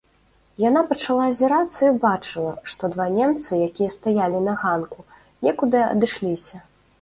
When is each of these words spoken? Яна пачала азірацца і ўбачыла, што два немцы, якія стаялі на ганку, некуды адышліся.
Яна 0.61 0.81
пачала 0.91 1.25
азірацца 1.33 1.81
і 1.81 1.89
ўбачыла, 1.97 2.53
што 2.73 2.89
два 2.95 3.07
немцы, 3.17 3.51
якія 3.67 3.93
стаялі 3.97 4.43
на 4.49 4.57
ганку, 4.63 4.99
некуды 5.51 5.77
адышліся. 5.91 6.65